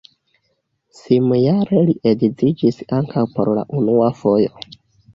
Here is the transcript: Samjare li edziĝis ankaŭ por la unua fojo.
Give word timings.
Samjare 0.99 1.83
li 1.91 1.95
edziĝis 2.13 2.83
ankaŭ 3.03 3.29
por 3.37 3.55
la 3.61 3.71
unua 3.85 4.13
fojo. 4.25 4.61